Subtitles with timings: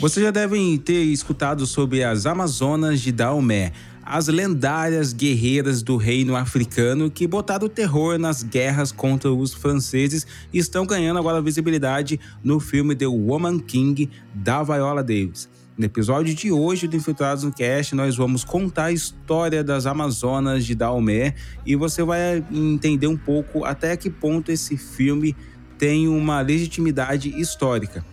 [0.00, 6.36] Vocês já devem ter escutado sobre as Amazonas de Daomé, as lendárias guerreiras do reino
[6.36, 12.60] africano que botaram terror nas guerras contra os franceses e estão ganhando agora visibilidade no
[12.60, 15.48] filme The Woman King da Viola Davis.
[15.76, 20.64] No episódio de hoje do Infiltrados no Cast, nós vamos contar a história das Amazonas
[20.64, 21.34] de Daomé
[21.66, 25.34] e você vai entender um pouco até que ponto esse filme
[25.76, 28.04] tem uma legitimidade histórica.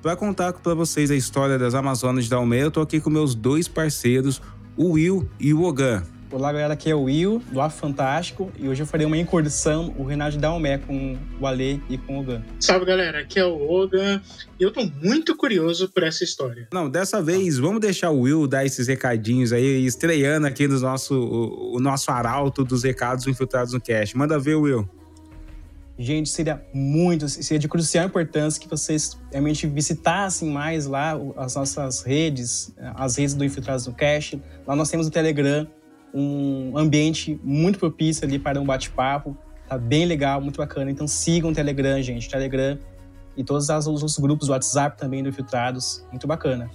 [0.00, 3.34] Para contar para vocês a história das Amazonas de Daomé, eu tô aqui com meus
[3.34, 4.40] dois parceiros,
[4.76, 6.04] o Will e o Ogan.
[6.30, 9.92] Olá, galera, aqui é o Will, do Afro Fantástico, e hoje eu farei uma incursão,
[9.98, 12.44] o Renato de Daomé, com o Ale e com o Ogan.
[12.60, 14.22] Salve, galera, aqui é o Ogan,
[14.60, 16.68] e eu tô muito curioso por essa história.
[16.72, 21.14] Não, dessa vez, vamos deixar o Will dar esses recadinhos aí, estreando aqui no nosso,
[21.14, 24.16] o, o nosso arauto dos recados infiltrados no cast.
[24.16, 24.88] Manda ver, Will.
[26.00, 32.02] Gente, seria muito, seria de crucial importância que vocês realmente visitassem mais lá as nossas
[32.02, 34.36] redes, as redes do Infiltrados no Cash.
[34.64, 35.66] Lá nós temos o Telegram,
[36.14, 39.36] um ambiente muito propício ali para um bate-papo.
[39.68, 40.88] Tá bem legal, muito bacana.
[40.88, 42.28] Então sigam o Telegram, gente.
[42.28, 42.78] Telegram
[43.36, 46.06] e todos os outros grupos, o WhatsApp também do Infiltrados.
[46.10, 46.70] Muito bacana.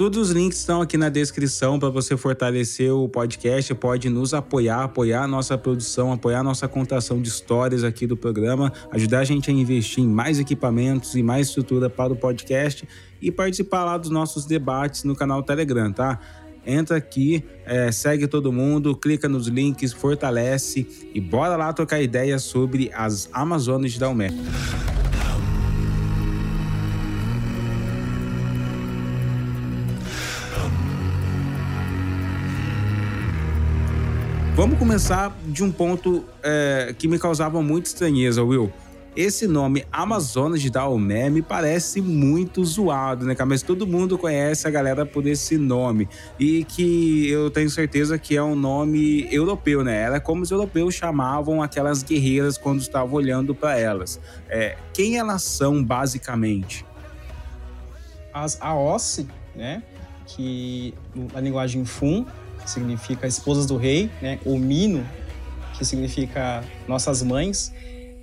[0.00, 3.74] Todos os links estão aqui na descrição para você fortalecer o podcast.
[3.74, 8.16] Pode nos apoiar, apoiar a nossa produção, apoiar a nossa contação de histórias aqui do
[8.16, 12.88] programa, ajudar a gente a investir em mais equipamentos e mais estrutura para o podcast
[13.20, 16.18] e participar lá dos nossos debates no canal Telegram, tá?
[16.64, 22.42] Entra aqui, é, segue todo mundo, clica nos links, fortalece e bora lá trocar ideias
[22.42, 24.30] sobre as Amazonas de Dalmé.
[34.90, 38.72] Começar de um ponto é, que me causava muita estranheza, Will.
[39.14, 43.48] Esse nome Amazonas de Daomé me parece muito zoado, né, cara?
[43.48, 46.08] Mas todo mundo conhece a galera por esse nome.
[46.40, 49.96] E que eu tenho certeza que é um nome europeu, né?
[49.96, 54.18] Era como os europeus chamavam aquelas guerreiras quando estavam olhando para elas.
[54.48, 56.84] É, quem elas são, basicamente?
[58.34, 59.84] As Aossi, né?
[60.26, 60.92] Que
[61.32, 62.26] na linguagem Fun
[62.62, 64.38] que significa esposas do rei, né?
[64.44, 65.06] Ou Mino,
[65.76, 67.72] que significa nossas mães.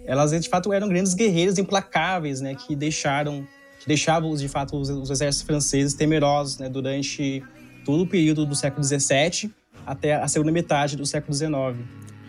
[0.06, 2.56] Elas de fato eram grandes guerreiras implacáveis, né?
[2.56, 3.46] Que deixaram,
[3.80, 6.70] que deixavam de fato os, os exércitos franceses temerosos, né?
[6.70, 7.44] Durante
[7.86, 9.52] todo o período do século XVII
[9.86, 11.52] até a segunda metade do século XIX.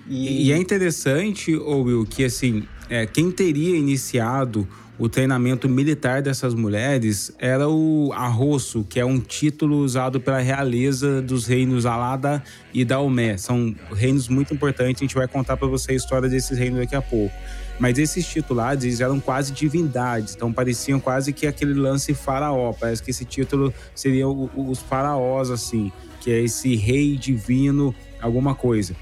[0.08, 4.66] E, e é interessante, Will, que assim, é, quem teria iniciado
[4.98, 11.22] o treinamento militar dessas mulheres era o arroço, que é um título usado pela realeza
[11.22, 12.42] dos reinos Alada
[12.74, 13.36] e Daomé.
[13.36, 16.96] São reinos muito importantes, a gente vai contar para você a história desses reinos daqui
[16.96, 17.32] a pouco.
[17.78, 22.72] Mas esses titulares eram quase divindades, então pareciam quase que aquele lance faraó.
[22.72, 28.96] Parece que esse título seria os faraós, assim, que é esse rei divino, alguma coisa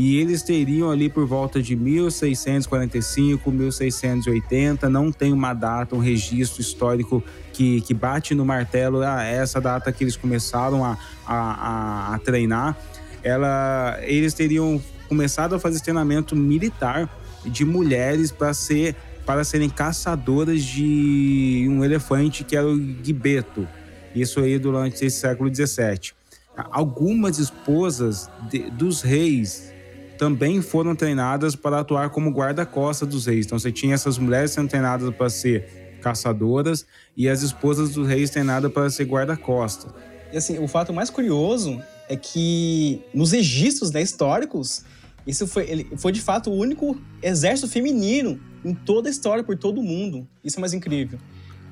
[0.00, 6.60] e eles teriam ali por volta de 1645, 1680, não tem uma data, um registro
[6.60, 7.20] histórico
[7.52, 12.78] que, que bate no martelo, ah, essa data que eles começaram a, a, a treinar,
[13.24, 17.10] ela, eles teriam começado a fazer treinamento militar
[17.44, 18.94] de mulheres para ser
[19.26, 23.66] para serem caçadoras de um elefante que era o gibeto.
[24.14, 26.14] Isso aí durante esse século 17.
[26.56, 29.76] Algumas esposas de, dos reis
[30.18, 33.46] também foram treinadas para atuar como guarda-costa dos reis.
[33.46, 36.84] Então você tinha essas mulheres sendo treinadas para ser caçadoras
[37.16, 39.94] e as esposas dos reis treinadas para ser guarda-costa.
[40.32, 44.84] E assim, o fato mais curioso é que nos registros né, históricos,
[45.26, 49.80] isso foi, foi de fato o único exército feminino em toda a história, por todo
[49.80, 50.26] o mundo.
[50.42, 51.18] Isso é mais incrível.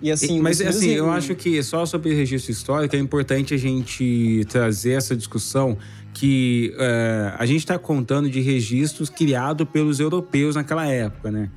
[0.03, 4.45] E assim, mas assim, eu acho que só sobre registro histórico é importante a gente
[4.49, 5.79] trazer essa discussão
[6.13, 11.51] que uh, a gente está contando de registros criados pelos europeus naquela época, né?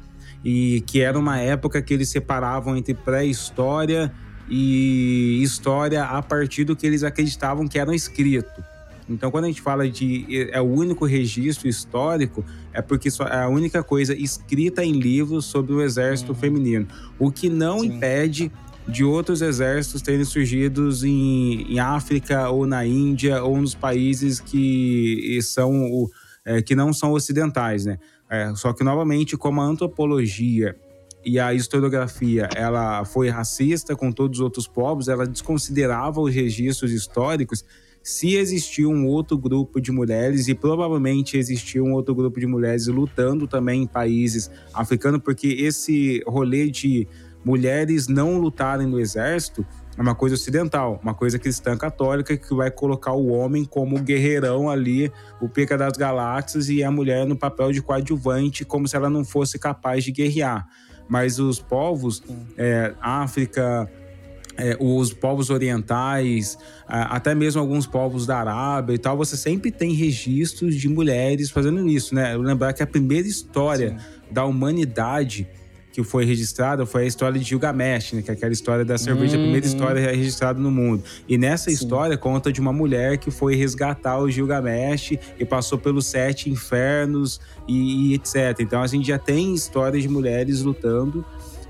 [0.43, 4.11] E que era uma época que eles separavam entre pré-história
[4.49, 8.63] e história a partir do que eles acreditavam que era escrito.
[9.09, 13.49] Então, quando a gente fala de é o único registro histórico, é porque é a
[13.49, 16.37] única coisa escrita em livros sobre o exército uhum.
[16.37, 16.87] feminino.
[17.17, 17.87] O que não Sim.
[17.87, 18.51] impede
[18.87, 25.39] de outros exércitos terem surgido em, em, África ou na Índia ou nos países que
[25.43, 26.09] são
[26.45, 27.99] é, que não são ocidentais, né?
[28.29, 30.75] É, só que novamente, como a antropologia
[31.25, 36.91] e a historiografia ela foi racista com todos os outros povos, ela desconsiderava os registros
[36.91, 37.65] históricos
[38.01, 42.87] se existia um outro grupo de mulheres, e provavelmente existia um outro grupo de mulheres
[42.87, 47.07] lutando também em países africanos, porque esse rolê de
[47.43, 49.65] mulheres não lutarem no exército
[49.99, 54.69] é uma coisa ocidental, uma coisa cristã católica que vai colocar o homem como guerreirão
[54.69, 55.11] ali,
[55.41, 59.25] o pica das galáxias, e a mulher no papel de coadjuvante, como se ela não
[59.25, 60.65] fosse capaz de guerrear.
[61.09, 62.23] Mas os povos,
[62.57, 63.91] é, África,
[64.59, 66.57] é, os povos orientais,
[66.87, 71.87] até mesmo alguns povos da Arábia e tal, você sempre tem registros de mulheres fazendo
[71.87, 72.35] isso, né?
[72.35, 73.97] Lembrar que a primeira história Sim.
[74.29, 75.47] da humanidade
[75.91, 78.21] que foi registrada foi a história de Gilgamesh, né?
[78.21, 79.41] Que é aquela história da cerveja, uhum.
[79.41, 79.73] a primeira uhum.
[79.73, 81.03] história registrada no mundo.
[81.27, 81.75] E nessa Sim.
[81.75, 87.39] história conta de uma mulher que foi resgatar o Gilgamesh e passou pelos sete infernos
[87.67, 88.59] e, e etc.
[88.59, 91.25] Então a gente já tem histórias de mulheres lutando.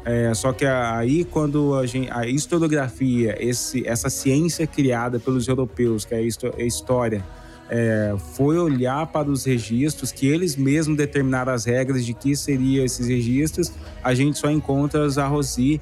[0.06, 6.06] É, só que aí, quando a, gente, a historiografia, esse, essa ciência criada pelos europeus,
[6.06, 7.24] que é a história,
[7.70, 12.84] é, foi olhar para os registros, que eles mesmos determinaram as regras de que seriam
[12.84, 13.72] esses registros,
[14.04, 15.80] a gente só encontra a Rosi.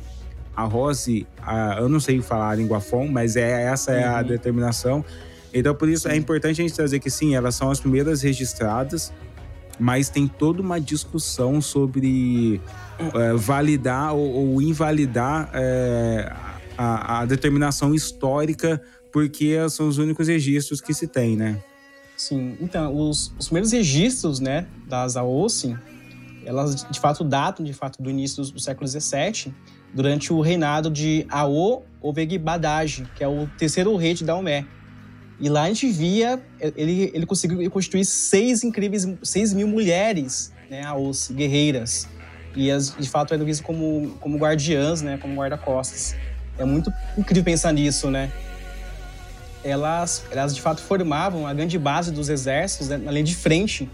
[0.56, 4.18] A Rose, a, eu não sei falar a língua fon, mas é, essa é a
[4.18, 4.28] uhum.
[4.28, 5.06] determinação.
[5.54, 9.14] Então, por isso, é importante a gente trazer que sim, elas são as primeiras registradas,
[9.80, 12.62] mas tem toda uma discussão sobre
[13.00, 16.32] é, validar ou, ou invalidar é,
[16.78, 18.82] a, a, determinação histórica,
[19.12, 21.62] porque são os únicos registros que se tem, né?
[22.16, 25.78] Sim, então, os, os primeiros registros, né, das Aosin,
[26.44, 29.54] elas de fato datam, de fato, do início do, século XVII,
[29.94, 34.66] durante o reinado de Ao Ovegbadaji, que é o terceiro rei de Daomé.
[35.40, 36.42] E lá a gente via,
[36.76, 42.08] ele, ele conseguiu constituir seis incríveis, seis mil mulheres, né, Aos, guerreiras.
[42.56, 46.16] E as, de fato eram vistas como, como guardiãs, né, como guarda-costas.
[46.58, 48.32] É muito incrível pensar nisso, né?
[49.64, 53.90] elas, elas de fato formavam a grande base dos exércitos né, na linha de frente.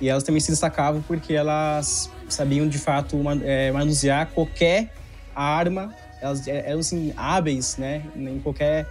[0.00, 4.92] E elas também se destacavam porque elas sabiam de fato é, manusear qualquer
[5.34, 5.94] arma.
[6.20, 8.86] Elas é, eram assim, hábeis né, em qualquer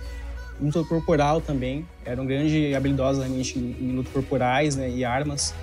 [0.60, 1.88] luta corporal também.
[2.04, 5.54] Eram grandes e habilidosas realmente em, em lutas corporais né, e armas.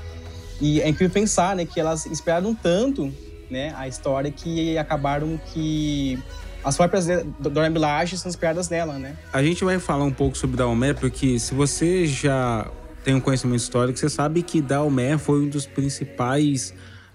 [0.61, 3.13] E é incrível pensar né, que elas esperaram tanto
[3.51, 6.19] né, a história que acabaram que
[6.65, 7.07] as próprias
[7.41, 9.17] Dora Milaje são inspiradas nela, né?
[9.33, 12.71] A gente vai falar um pouco sobre Daomé, porque se você já
[13.03, 16.73] tem um conhecimento histórico, você sabe que Daomé foi um dos principais,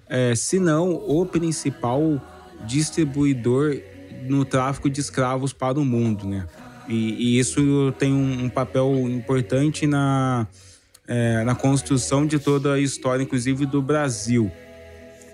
[0.09, 2.21] é, se não o principal
[2.65, 3.77] distribuidor
[4.27, 6.45] no tráfico de escravos para o mundo, né?
[6.87, 10.47] E, e isso tem um, um, papel importante na,
[11.07, 14.51] é, na construção de toda a história, inclusive do Brasil.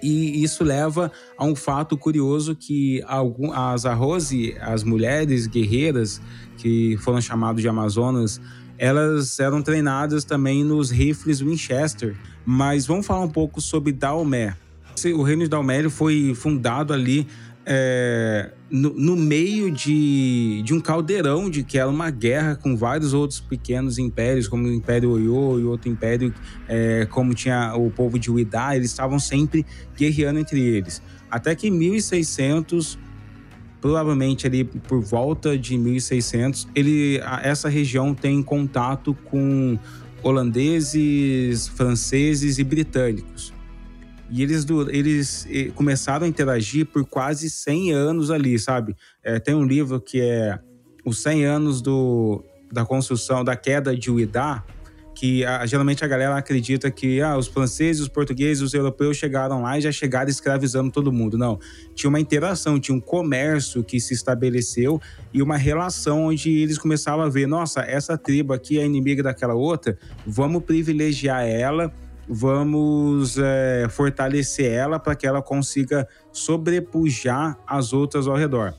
[0.02, 6.22] E isso leva a um fato curioso que algum, as Arrose, as mulheres guerreiras
[6.58, 8.42] que foram chamadas de Amazonas,
[8.78, 12.18] elas eram treinadas também nos rifles Winchester.
[12.46, 14.58] Mas vamos falar um pouco sobre Daomé.
[15.16, 17.26] O reino de Daomé foi fundado ali
[17.66, 23.14] é, no, no, meio de, de um caldeirão de que era uma guerra com vários
[23.14, 26.34] outros pequenos impérios, como o Império Oyo e outro império,
[26.68, 29.66] é, como tinha o povo de Uidá, eles estavam sempre
[29.96, 31.02] guerreando entre eles.
[31.32, 33.00] Até que em 1600,
[33.80, 39.80] provavelmente ali por volta de 1600, ele, essa região tem contato com
[40.22, 43.53] holandeses, franceses e britânicos.
[44.30, 48.96] E eles, eles começaram a interagir por quase 100 anos ali, sabe?
[49.24, 50.60] É, tem um livro que é
[51.06, 54.64] Os 100 Anos do, da Construção, da Queda de Uidá,
[55.14, 59.62] que a, geralmente a galera acredita que ah, os franceses, os portugueses, os europeus chegaram
[59.62, 61.38] lá e já chegaram escravizando todo mundo.
[61.38, 61.60] Não.
[61.94, 65.00] Tinha uma interação, tinha um comércio que se estabeleceu
[65.32, 69.54] e uma relação onde eles começavam a ver: nossa, essa tribo aqui é inimiga daquela
[69.54, 71.94] outra, vamos privilegiar ela
[72.28, 78.74] vamos é, fortalecer ela para que ela consiga sobrepujar as outras ao redor.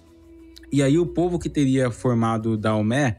[0.72, 3.16] E aí o povo que teria formado Daomé,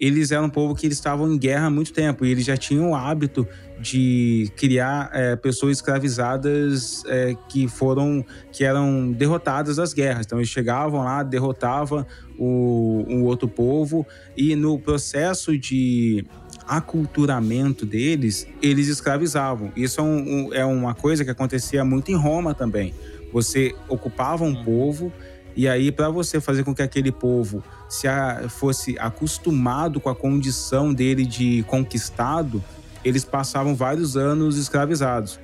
[0.00, 2.56] eles eram um povo que eles estavam em guerra há muito tempo e eles já
[2.56, 3.46] tinham o hábito
[3.80, 10.26] de criar é, pessoas escravizadas é, que foram que eram derrotadas das guerras.
[10.26, 12.06] Então eles chegavam lá, derrotavam
[12.38, 14.06] o, outro povo
[14.36, 16.24] e no processo de
[16.68, 19.72] aculturamento deles, eles escravizavam.
[19.74, 22.94] Isso é, um, é uma coisa que acontecia muito em Roma também.
[23.32, 24.64] Você ocupava um uhum.
[24.64, 25.12] povo
[25.56, 30.14] e aí para você fazer com que aquele povo se a, fosse acostumado com a
[30.14, 32.62] condição dele de conquistado,
[33.04, 35.40] eles passavam vários anos escravizados.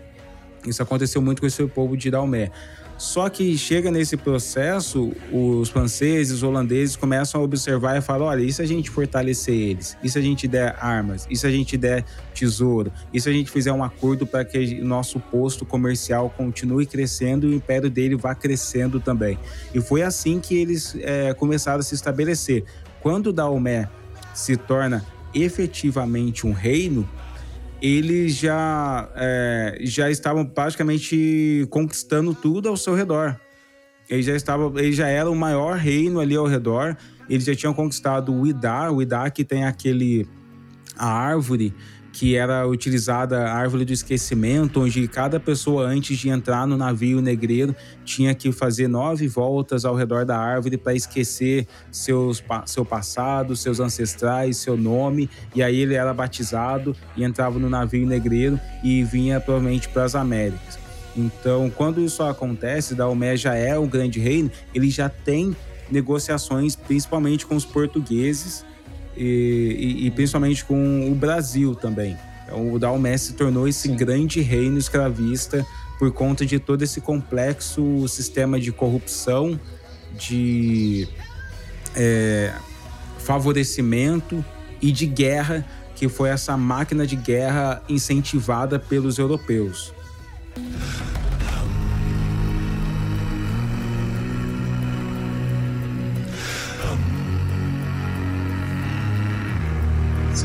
[0.67, 2.51] Isso aconteceu muito com esse povo de Daomé.
[2.97, 8.43] Só que chega nesse processo, os franceses, os holandeses começam a observar e falam: olha,
[8.43, 9.97] e se a gente fortalecer eles?
[10.03, 11.27] E se a gente der armas?
[11.29, 12.93] E se a gente der tesouro?
[13.13, 17.51] E se a gente fizer um acordo para que nosso posto comercial continue crescendo e
[17.51, 19.39] o império dele vá crescendo também?
[19.75, 22.65] E foi assim que eles é, começaram a se estabelecer.
[23.03, 23.89] Quando Daomé
[24.33, 27.09] se torna efetivamente um reino,
[27.81, 33.39] eles já, é, já estavam praticamente conquistando tudo ao seu redor.
[34.09, 36.97] Eles já, estavam, eles já eram o maior reino ali ao redor.
[37.29, 40.27] Eles já tinham conquistado o Idá, o Idá que tem aquele
[40.97, 41.75] a árvore
[42.15, 47.21] que era utilizada a árvore do esquecimento, onde cada pessoa, antes de entrar no navio
[47.21, 53.57] negreiro, tinha que fazer nove voltas ao redor da árvore para esquecer seus, seu passado,
[53.57, 59.03] seus ancestrais, seu nome, e aí ele era batizado e entrava no navio negreiro e
[59.03, 60.79] vinha provavelmente para as Américas.
[61.17, 65.57] Então, quando isso acontece, Daomé já é um grande reino, ele já tem
[65.91, 68.65] negociações, principalmente com os portugueses,
[69.17, 72.17] e, e, e principalmente com o Brasil também.
[72.45, 73.97] Então, o Daomé se tornou esse Sim.
[73.97, 75.67] grande reino escravista
[75.99, 79.59] por conta de todo esse complexo sistema de corrupção,
[80.13, 81.09] de
[81.95, 82.53] é,
[83.19, 84.45] favorecimento
[84.83, 89.95] e de guerra, que foi essa máquina de guerra incentivada pelos europeus.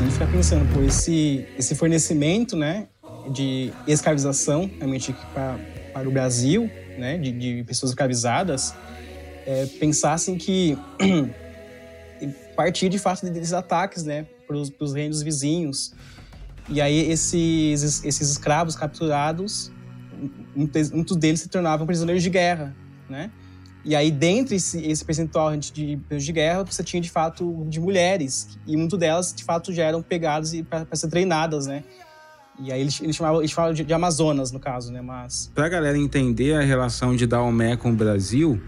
[0.00, 2.88] A gente fica pensando, pô, esse, esse fornecimento, né,
[3.30, 5.58] de escravização, realmente para,
[5.92, 8.74] para o Brasil, né, de, de pessoas escravizadas,
[9.46, 10.78] é, pensassem que
[12.56, 15.92] partir de fato desses ataques, né, para os reinos vizinhos.
[16.66, 19.70] E aí esses, esses escravos capturados,
[20.56, 22.74] muitos deles se tornavam prisioneiros de guerra,
[23.08, 23.30] né?
[23.84, 27.80] E aí, dentre esse, esse percentual de prisioneiros de guerra, você tinha, de fato, de
[27.80, 28.58] mulheres.
[28.66, 31.82] E muitas delas, de fato, já eram pegadas para ser treinadas, né?
[32.58, 35.00] E aí eles, eles chamavam, eles chamavam de, de, Amazonas, no caso, né?
[35.00, 35.50] Mas...
[35.54, 38.60] Pra galera entender a relação de Daomé com o Brasil,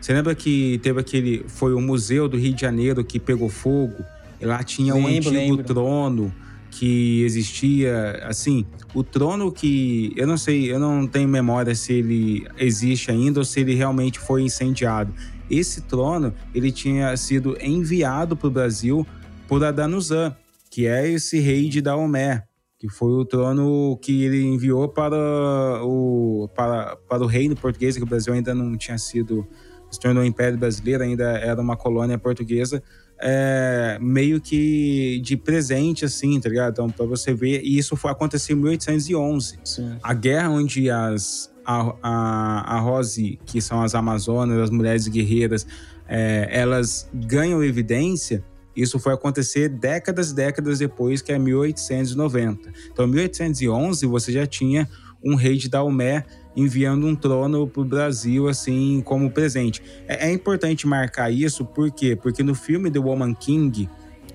[0.00, 1.44] você lembra que teve aquele...
[1.48, 4.04] Foi o Museu do Rio de Janeiro que pegou fogo?
[4.40, 5.64] E lá tinha lembro, um antigo lembro.
[5.64, 6.34] trono
[6.70, 12.46] que existia, assim, o trono que eu não sei, eu não tenho memória se ele
[12.56, 15.12] existe ainda ou se ele realmente foi incendiado.
[15.50, 19.04] Esse trono, ele tinha sido enviado para o Brasil
[19.48, 20.34] por Adanuzan,
[20.70, 22.44] que é esse rei de Daomé,
[22.78, 28.02] que foi o trono que ele enviou para o, para, para o reino português, que
[28.02, 29.46] o Brasil ainda não tinha sido,
[29.90, 32.80] se tornou um império brasileiro, ainda era uma colônia portuguesa,
[33.20, 36.72] é, meio que de presente, assim, tá ligado?
[36.72, 39.58] Então, pra você ver, e isso foi acontecer em 1811.
[39.64, 39.96] Sim.
[40.02, 45.66] A guerra onde as, a, a, a Rose, que são as Amazonas, as mulheres guerreiras,
[46.08, 48.42] é, elas ganham evidência,
[48.74, 52.72] isso foi acontecer décadas e décadas depois, que é 1890.
[52.90, 54.88] Então, em 1811, você já tinha
[55.24, 56.24] um rei de Daomé
[56.56, 59.82] enviando um trono para o Brasil, assim, como presente.
[60.08, 62.16] É, é, importante marcar isso, por quê?
[62.16, 63.88] Porque no filme The Woman King,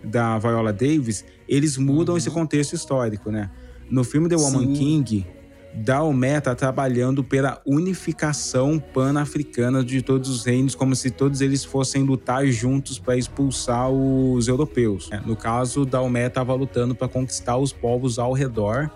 [0.04, 2.18] da Viola Davis, eles mudam uhum.
[2.18, 3.50] esse contexto histórico, né?
[3.90, 4.74] No filme The Woman Sim.
[4.74, 5.28] King,
[5.74, 12.04] Daomé está trabalhando pela unificação pan-africana de todos os reinos, como se todos eles fossem
[12.04, 15.10] lutar juntos para expulsar os europeus.
[15.26, 18.90] No caso, Daomé estava lutando para conquistar os povos ao redor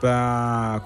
[0.00, 0.82] para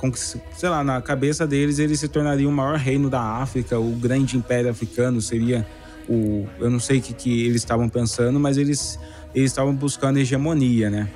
[0.57, 4.37] sei lá, na cabeça deles ele se tornaria o maior reino da África, o grande
[4.37, 5.65] império africano seria
[6.09, 8.99] o, eu não sei o que, que eles estavam pensando, mas eles
[9.35, 11.09] eles estavam buscando hegemonia, né?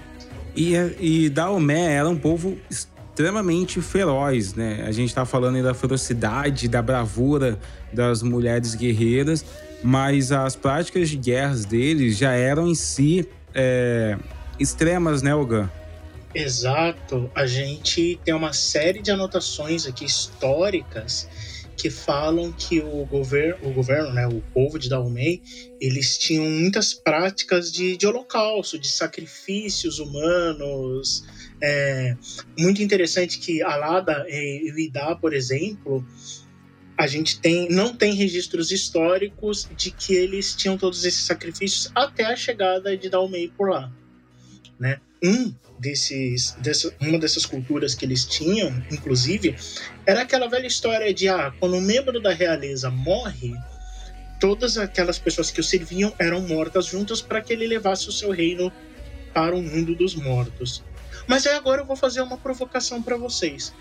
[0.57, 4.85] E, e Daomé era um povo extremamente feroz, né?
[4.87, 7.59] A gente está falando da ferocidade, da bravura
[7.93, 9.45] das mulheres guerreiras,
[9.83, 14.17] mas as práticas de guerras deles já eram em si é,
[14.59, 15.71] extremas, né, Ogan?
[16.35, 17.31] Exato.
[17.35, 21.29] A gente tem uma série de anotações aqui históricas
[21.77, 25.41] que falam que o governo, o governo, né, o povo de Dahomey,
[25.81, 31.25] eles tinham muitas práticas de, de holocausto, de sacrifícios humanos.
[31.63, 32.17] É,
[32.59, 36.05] muito interessante que Alada e Idá, por exemplo,
[36.97, 42.25] a gente tem, não tem registros históricos de que eles tinham todos esses sacrifícios até
[42.25, 43.93] a chegada de Dahomey por lá.
[44.81, 45.01] Né?
[45.23, 49.57] Um desses, dessa, uma dessas culturas que eles tinham, inclusive,
[50.07, 53.55] era aquela velha história de ah, quando um membro da realeza morre,
[54.41, 58.31] todas aquelas pessoas que o serviam eram mortas juntas para que ele levasse o seu
[58.31, 58.73] reino
[59.35, 60.83] para o mundo dos mortos.
[61.27, 63.73] Mas aí agora eu vou fazer uma provocação para vocês.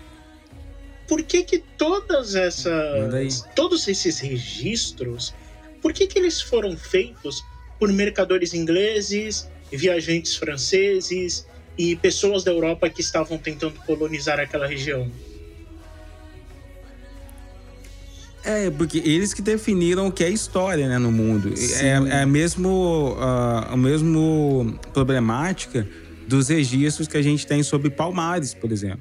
[1.08, 5.34] por que que todas essas, todos esses registros,
[5.80, 7.42] por que que eles foram feitos
[7.78, 11.46] por mercadores ingleses, viajantes franceses
[11.76, 15.10] e pessoas da Europa que estavam tentando colonizar aquela região?
[18.44, 21.52] É, porque eles que definiram o que é história né, no mundo.
[21.80, 25.86] É, é, a mesmo, uh, a mesmo problemática
[26.26, 29.00] dos registros que a gente tem sobre Palmares, por exemplo.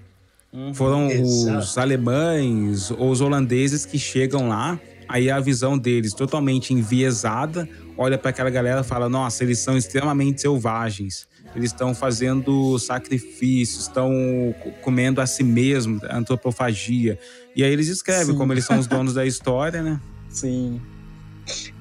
[0.51, 1.59] Uhum, Foram exato.
[1.59, 8.17] os alemães ou os holandeses que chegam lá, aí a visão deles totalmente enviesada, olha
[8.17, 11.27] para aquela galera e fala: nossa, eles são extremamente selvagens.
[11.55, 17.17] Eles estão fazendo sacrifícios, estão comendo a si mesmo, antropofagia.
[17.55, 18.37] E aí eles escrevem Sim.
[18.37, 19.99] como eles são os donos da história, né?
[20.29, 20.79] Sim.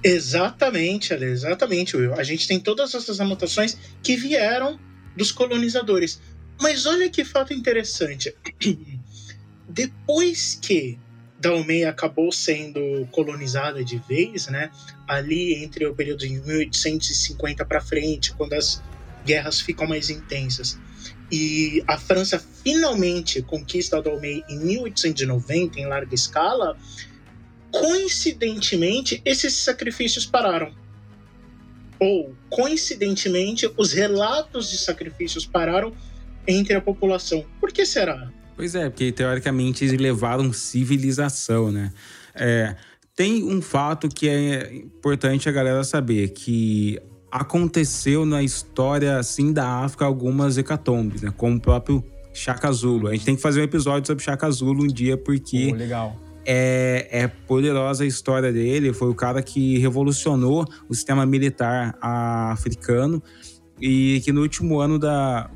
[0.02, 2.14] Exatamente, Ale, exatamente, Will.
[2.14, 4.78] A gente tem todas essas anotações que vieram
[5.16, 6.20] dos colonizadores.
[6.60, 8.34] Mas olha que fato interessante.
[9.68, 10.98] Depois que
[11.38, 14.70] Dalmei acabou sendo colonizada de vez, né?
[15.06, 18.82] Ali entre o período de 1850 para frente, quando as
[19.24, 20.78] guerras ficam mais intensas.
[21.30, 26.76] E a França finalmente conquista Dalmei em 1890 em larga escala.
[27.70, 30.72] Coincidentemente, esses sacrifícios pararam
[31.98, 35.94] ou, coincidentemente, os relatos de sacrifícios pararam
[36.46, 37.44] entre a população.
[37.58, 38.30] Por que será?
[38.56, 41.92] Pois é, porque teoricamente eles levaram civilização, né?
[42.34, 42.74] É,
[43.14, 46.98] tem um fato que é importante a galera saber, que
[47.30, 51.32] aconteceu na história, assim, da África algumas hecatombes, né?
[51.36, 53.08] Como o próprio Chaka Zulu.
[53.08, 55.70] A gente tem que fazer um episódio sobre Chaka Zulu um dia, porque...
[55.72, 58.92] Oh, legal é, é poderosa a história dele.
[58.92, 63.20] Foi o cara que revolucionou o sistema militar africano
[63.80, 65.50] e que no último ano da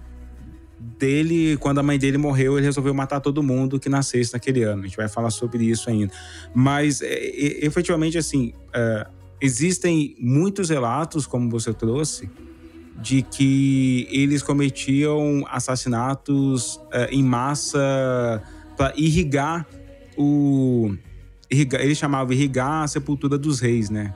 [0.81, 4.83] dele, quando a mãe dele morreu, ele resolveu matar todo mundo que nascesse naquele ano.
[4.83, 6.12] A gente vai falar sobre isso ainda.
[6.55, 9.07] Mas, é, efetivamente, assim, é,
[9.40, 12.31] existem muitos relatos, como você trouxe,
[13.01, 18.43] de que eles cometiam assassinatos é, em massa
[18.77, 19.66] para irrigar
[20.16, 20.95] o
[21.51, 24.14] ele chamava irrigar a sepultura dos reis, né?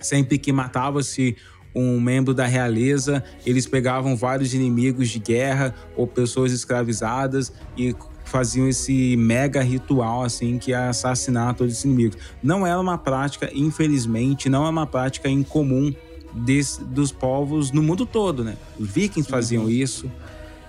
[0.00, 1.36] Sempre que matava-se
[1.74, 8.68] um membro da realeza, eles pegavam vários inimigos de guerra ou pessoas escravizadas e faziam
[8.68, 12.18] esse mega ritual assim que é assassinar todos os inimigos.
[12.42, 15.94] Não era uma prática, infelizmente, não é uma prática incomum
[16.32, 18.56] desse, dos povos no mundo todo, né?
[18.78, 20.10] Os vikings faziam isso,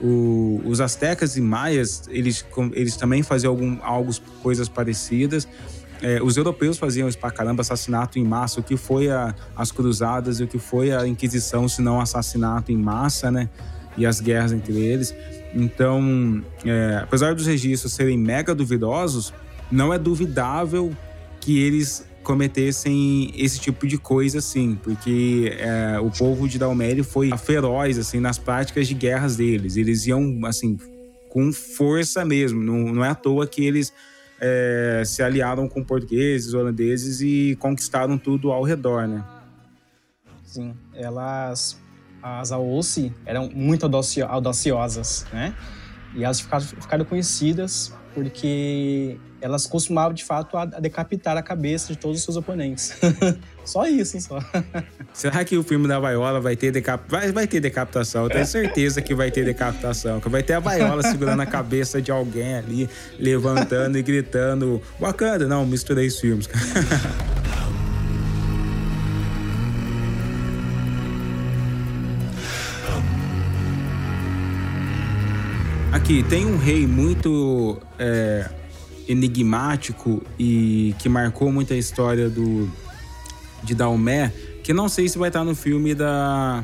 [0.01, 5.47] o, os astecas e maias, eles, eles também faziam algum, algumas coisas parecidas.
[6.01, 9.71] É, os europeus faziam isso pra caramba, assassinato em massa, o que foi a, as
[9.71, 13.49] cruzadas e o que foi a Inquisição, se não assassinato em massa, né?
[13.97, 15.15] E as guerras entre eles.
[15.53, 19.33] Então, é, apesar dos registros serem mega duvidosos,
[19.71, 20.91] não é duvidável
[21.39, 27.29] que eles cometessem esse tipo de coisa, assim, porque é, o povo de Dalmério foi
[27.37, 29.77] feroz, assim, nas práticas de guerras deles.
[29.77, 30.77] Eles iam, assim,
[31.29, 32.61] com força mesmo.
[32.61, 33.93] Não, não é à toa que eles
[34.39, 39.23] é, se aliaram com portugueses, holandeses e conquistaram tudo ao redor, né?
[40.43, 41.79] Sim, elas,
[42.21, 45.55] as Aosi eram muito audaciosas, né?
[46.13, 51.99] E elas ficaram, ficaram conhecidas porque elas costumavam de fato a decapitar a cabeça de
[51.99, 52.95] todos os seus oponentes.
[53.63, 54.39] só isso, só.
[55.13, 57.03] Será que o filme da Vaiola vai ter decap...
[57.07, 58.23] vai, vai ter decapitação?
[58.23, 62.01] Eu tenho certeza que vai ter decapitação, que vai ter a Vaiola segurando a cabeça
[62.01, 65.47] de alguém ali, levantando e gritando Wakanda.
[65.47, 66.49] Não, misturei os filmes.
[75.93, 78.49] Aqui, tem um rei muito é,
[79.07, 82.69] enigmático e que marcou muito a história do,
[83.63, 84.31] de Daomé,
[84.63, 86.63] que não sei se vai estar no filme da,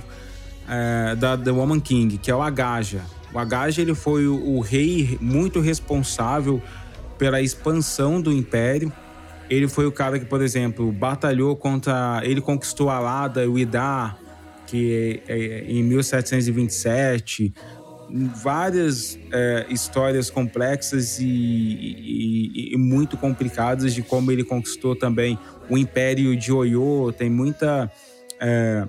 [0.68, 3.02] é, da The Woman King, que é o Agaja.
[3.34, 6.62] O Agaja ele foi o, o rei muito responsável
[7.18, 8.92] pela expansão do império.
[9.50, 12.22] Ele foi o cara que, por exemplo, batalhou contra.
[12.24, 14.18] Ele conquistou Alada e o Idá,
[14.66, 17.54] que é, é, em 1727
[18.36, 25.78] várias é, histórias complexas e, e, e, muito complicadas de como ele conquistou também o
[25.78, 27.14] Império de Oyo.
[27.18, 27.92] Tem muita.
[28.40, 28.88] É,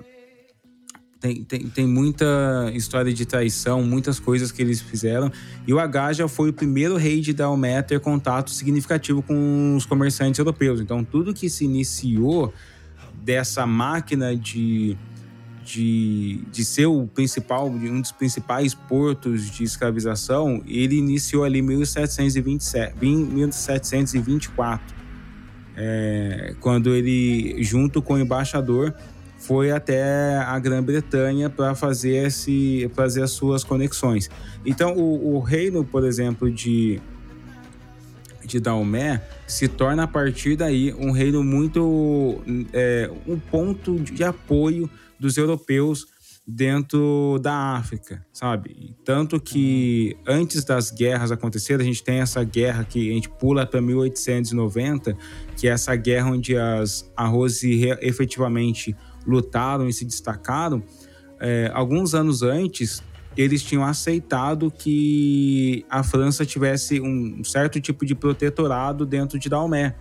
[1.19, 5.31] tem, tem, tem muita história de traição, muitas coisas que eles fizeram.
[5.65, 9.85] E o Agaja foi o primeiro rei de Daomé a ter contato significativo com os
[9.85, 10.81] comerciantes europeus.
[10.81, 12.53] Então, tudo que se iniciou
[13.23, 14.97] dessa máquina de
[15.63, 21.61] de, de ser o principal, um dos principais portos de escravização, ele iniciou ali em
[21.61, 24.95] 1727, 1724,
[25.75, 28.93] é, quando ele, junto com o embaixador,
[29.37, 34.29] foi até a Grã-Bretanha para fazer, esse, fazer as suas conexões.
[34.65, 37.01] Então, o, o reino, por exemplo, de,
[38.45, 42.41] de Daomé se torna a partir daí um reino muito.
[42.71, 44.89] É, um ponto de apoio
[45.23, 46.05] dos europeus
[46.45, 48.93] dentro da África, sabe?
[49.05, 53.65] Tanto que antes das guerras acontecerem, a gente tem essa guerra que a gente pula
[53.65, 55.17] para 1890,
[55.55, 58.93] que é essa guerra onde as Arrozi efetivamente
[59.25, 60.83] lutaram e se destacaram.
[61.39, 63.01] É, alguns anos antes,
[63.37, 69.95] eles tinham aceitado que a França tivesse um certo tipo de protetorado dentro de Daomé,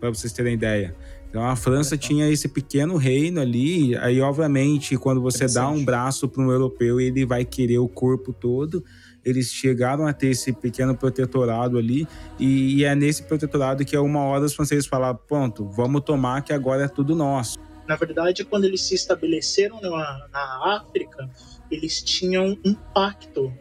[0.00, 0.96] para vocês terem ideia.
[1.34, 6.28] Então a França tinha esse pequeno reino ali, aí obviamente quando você dá um braço
[6.28, 8.84] para um europeu, ele vai querer o corpo todo.
[9.24, 12.06] Eles chegaram a ter esse pequeno protetorado ali,
[12.38, 16.40] e, e é nesse protetorado que a uma hora os franceses falaram: pronto, vamos tomar
[16.42, 17.58] que agora é tudo nosso.
[17.84, 21.28] Na verdade, quando eles se estabeleceram na, na África,
[21.68, 23.52] eles tinham um pacto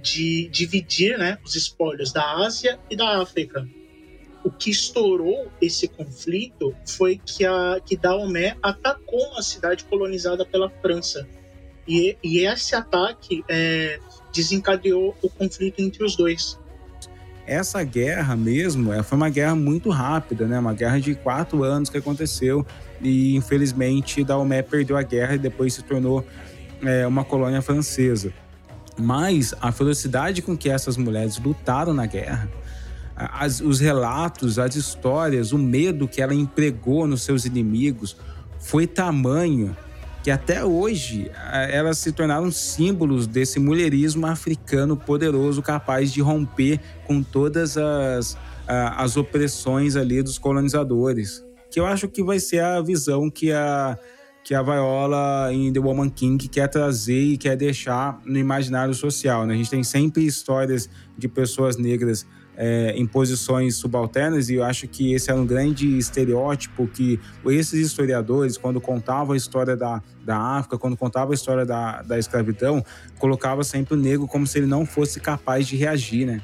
[0.00, 3.68] de dividir né, os espólios da Ásia e da África
[4.48, 10.70] o que estourou esse conflito foi que, a, que Daomé atacou uma cidade colonizada pela
[10.80, 11.28] França.
[11.86, 14.00] E, e esse ataque é,
[14.32, 16.58] desencadeou o conflito entre os dois.
[17.46, 20.58] Essa guerra mesmo foi uma guerra muito rápida, né?
[20.58, 22.66] Uma guerra de quatro anos que aconteceu
[23.02, 26.24] e infelizmente Daomé perdeu a guerra e depois se tornou
[26.82, 28.32] é, uma colônia francesa.
[28.98, 32.50] Mas a velocidade com que essas mulheres lutaram na guerra,
[33.18, 38.16] as, os relatos, as histórias, o medo que ela empregou nos seus inimigos
[38.60, 39.76] foi tamanho
[40.22, 41.30] que até hoje
[41.70, 49.16] elas se tornaram símbolos desse mulherismo africano poderoso capaz de romper com todas as, as
[49.16, 51.44] opressões ali dos colonizadores.
[51.70, 53.98] Que eu acho que vai ser a visão que a,
[54.44, 59.46] que a Viola em The Woman King quer trazer e quer deixar no imaginário social.
[59.46, 59.54] Né?
[59.54, 62.26] A gente tem sempre histórias de pessoas negras
[62.60, 67.86] é, em posições subalternas, e eu acho que esse era um grande estereótipo que esses
[67.86, 72.84] historiadores, quando contavam a história da, da África, quando contavam a história da, da escravidão,
[73.16, 76.40] colocava sempre o negro como se ele não fosse capaz de reagir, né?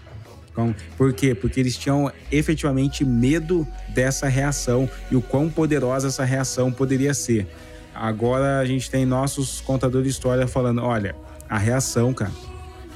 [0.52, 1.34] Então, por quê?
[1.34, 7.48] Porque eles tinham efetivamente medo dessa reação e o quão poderosa essa reação poderia ser.
[7.92, 11.16] Agora a gente tem nossos contadores de história falando: olha,
[11.48, 12.30] a reação, cara,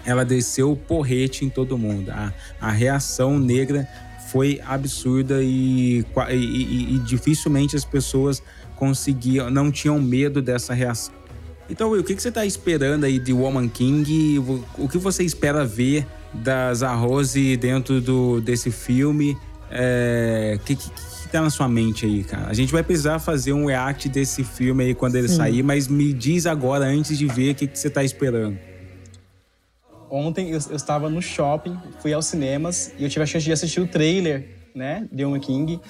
[0.09, 2.11] ela desceu o porrete em todo mundo.
[2.11, 3.87] A, a reação negra
[4.33, 5.99] foi absurda e,
[6.31, 8.43] e, e, e, dificilmente as pessoas
[8.75, 11.13] conseguiam, não tinham medo dessa reação.
[11.69, 14.39] Então, Will, o que, que você está esperando aí de Woman King?
[14.79, 19.37] O que você espera ver das Arrose dentro do, desse filme?
[19.71, 22.47] É, o que, que, que tá na sua mente aí, cara?
[22.49, 25.37] A gente vai precisar fazer um react desse filme aí quando ele Sim.
[25.37, 28.68] sair, mas me diz agora, antes de ver, o que, que você está esperando.
[30.11, 33.53] Ontem eu, eu, estava no shopping, fui aos cinemas e eu tive a chance de
[33.53, 35.81] assistir o trailer, né, de One King.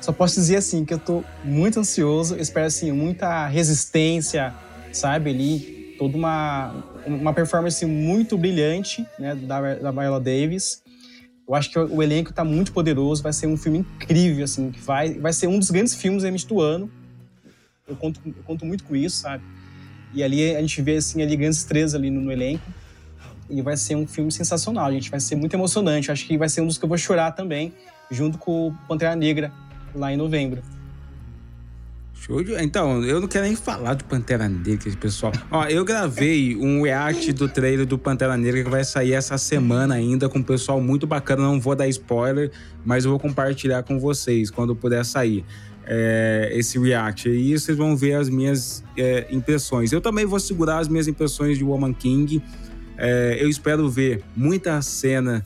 [0.00, 4.54] Só posso dizer assim que eu tô muito ansioso, espero assim muita resistência,
[4.92, 10.82] sabe, ali toda uma uma performance muito brilhante, né, da da Viola Davis.
[11.46, 14.80] Eu acho que o elenco está muito poderoso, vai ser um filme incrível assim, que
[14.80, 16.90] vai vai ser um dos grandes filmes do ano.
[17.86, 19.42] Eu conto eu conto muito com isso, sabe?
[20.14, 22.64] E ali a gente vê assim ali grandes estrelas ali no, no elenco
[23.48, 25.10] e vai ser um filme sensacional, gente.
[25.10, 26.10] Vai ser muito emocionante.
[26.10, 27.72] Acho que vai ser um dos que eu vou chorar também,
[28.10, 29.52] junto com o Pantera Negra,
[29.94, 30.62] lá em novembro.
[32.14, 32.54] Show de...
[32.54, 35.30] Então, eu não quero nem falar do Pantera Negra, pessoal.
[35.50, 39.94] Ó, eu gravei um react do trailer do Pantera Negra que vai sair essa semana
[39.94, 41.42] ainda com um pessoal muito bacana.
[41.42, 42.50] Não vou dar spoiler,
[42.82, 45.44] mas eu vou compartilhar com vocês quando puder sair.
[45.86, 47.28] É, esse react.
[47.28, 49.92] E vocês vão ver as minhas é, impressões.
[49.92, 52.42] Eu também vou segurar as minhas impressões de Woman King.
[52.96, 55.44] É, eu espero ver muita cena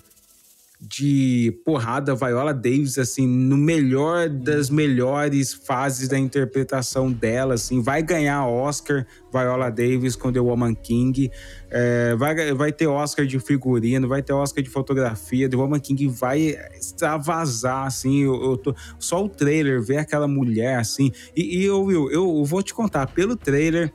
[0.81, 7.83] de porrada Viola Davis assim no melhor das melhores fases da interpretação dela assim.
[7.83, 11.33] Vai ganhar Oscar Viola Davis com The Woman King.
[11.69, 15.49] É, vai, vai ter Oscar de figurino vai ter Oscar de fotografia.
[15.49, 18.23] The Woman King vai extravasar assim.
[18.23, 21.11] Eu, eu tô, só o trailer ver aquela mulher assim.
[21.35, 23.93] E, e eu, eu, eu vou te contar pelo trailer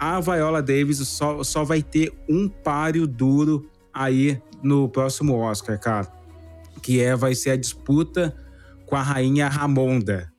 [0.00, 6.08] a Viola Davis só, só vai ter um páreo duro aí no próximo Oscar, cara.
[6.80, 8.34] Que é, vai ser a disputa
[8.86, 10.32] com a rainha Ramonda.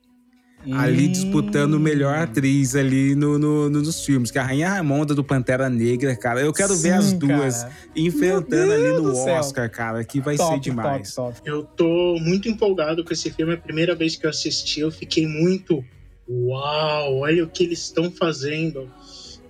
[0.66, 0.74] hum.
[0.74, 4.32] ali disputando melhor atriz ali no, no, no, nos filmes.
[4.32, 6.40] Que a Rainha Raimonda do Pantera Negra, cara.
[6.40, 7.74] Eu quero Sim, ver as duas cara.
[7.94, 11.14] enfrentando ali no Oscar, cara, que vai top, ser demais.
[11.14, 11.48] Top, top.
[11.48, 13.54] Eu tô muito empolgado com esse filme.
[13.54, 15.84] A primeira vez que eu assisti, eu fiquei muito.
[16.28, 18.88] Uau, olha o que eles estão fazendo.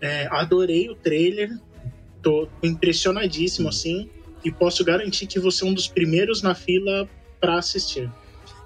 [0.02, 1.56] É, adorei o trailer.
[2.20, 4.10] Tô impressionadíssimo, assim.
[4.44, 7.08] E posso garantir que você é um dos primeiros na fila
[7.40, 8.10] para assistir.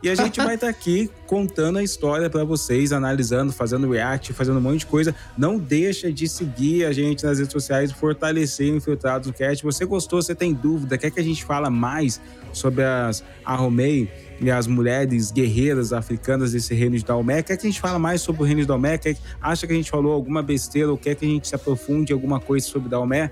[0.03, 4.33] E a gente vai estar tá aqui contando a história para vocês, analisando, fazendo react,
[4.33, 5.15] fazendo um monte de coisa.
[5.37, 9.65] Não deixa de seguir a gente nas redes sociais, fortalecer o Infiltrados no Cast.
[9.65, 12.21] Você gostou, você tem dúvida, quer que a gente fala mais
[12.53, 17.43] sobre as Arromei e as mulheres guerreiras africanas desse reino de Dalmé?
[17.43, 18.99] Quer que a gente fala mais sobre o reino de Dalmé?
[18.99, 22.13] Quer, acha que a gente falou alguma besteira ou quer que a gente se aprofunde
[22.13, 23.31] alguma coisa sobre Dalmé?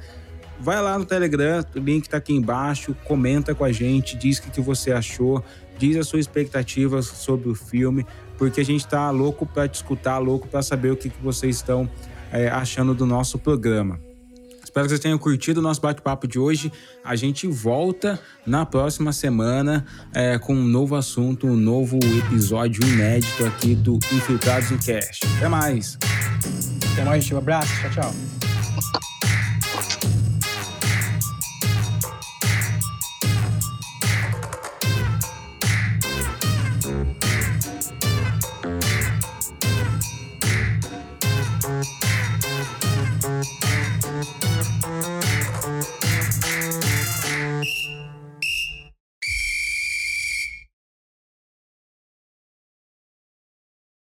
[0.61, 4.43] Vai lá no Telegram, o link tá aqui embaixo, comenta com a gente, diz o
[4.43, 5.43] que, que você achou
[5.79, 8.07] diz a sua expectativa sobre o filme,
[8.39, 11.57] porque a gente está louco para te escutar, louco para saber o que, que vocês
[11.57, 11.89] estão
[12.33, 14.01] é, achando do nosso programa.
[14.75, 16.73] Espero que vocês tenham curtido o nosso bate-papo de hoje.
[17.05, 23.47] A gente volta na próxima semana é, com um novo assunto, um novo episódio inédito
[23.47, 25.25] aqui do Infiltrados no Cast.
[25.37, 25.97] Até mais.
[26.93, 27.37] Até mais, gente.
[27.37, 27.73] Um abraço.
[27.83, 28.34] Tchau, tchau.